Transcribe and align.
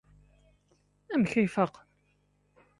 Amek 1.13 1.31
ay 1.35 1.49
faqen? 1.55 1.87